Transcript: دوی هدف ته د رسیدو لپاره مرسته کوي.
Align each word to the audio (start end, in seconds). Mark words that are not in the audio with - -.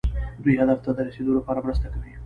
دوی 0.43 0.55
هدف 0.61 0.79
ته 0.85 0.91
د 0.95 0.99
رسیدو 1.07 1.37
لپاره 1.37 1.63
مرسته 1.65 1.87
کوي. 1.93 2.11